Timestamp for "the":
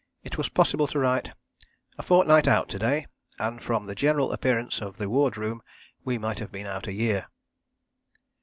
3.83-3.93, 4.97-5.07